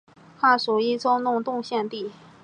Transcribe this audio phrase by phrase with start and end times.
[0.35, 2.11] 汉属益州弄栋县地。